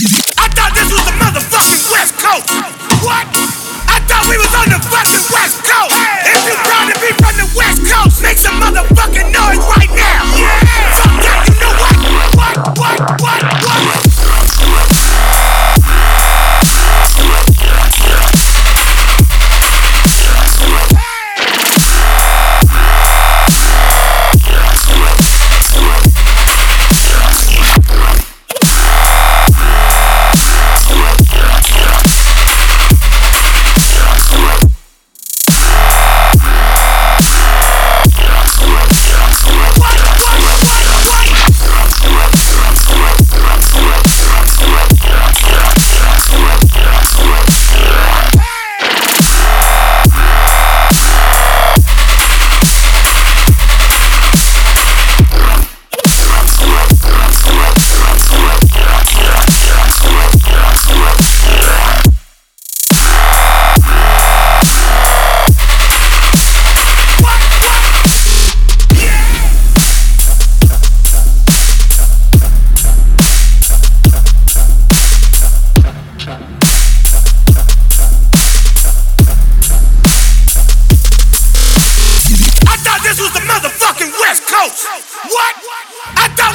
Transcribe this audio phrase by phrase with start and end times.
[0.00, 2.48] I thought this was the motherfucking West Coast.
[3.04, 3.28] What?
[3.84, 5.39] I thought we was on the fucking West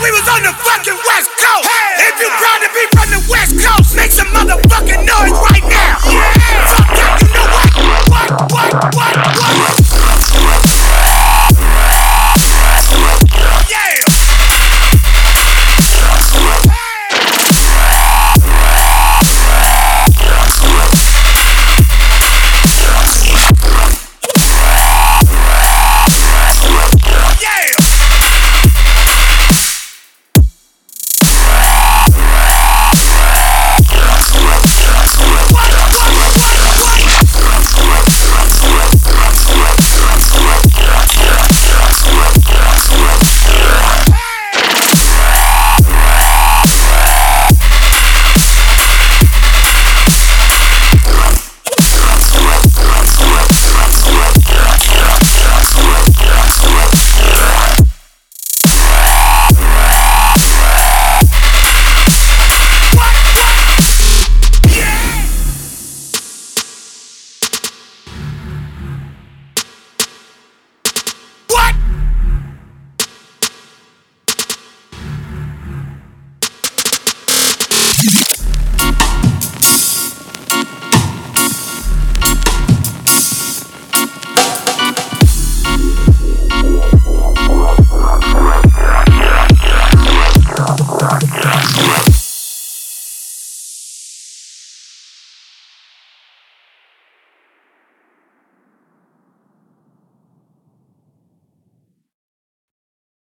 [0.06, 1.05] we was on the fucking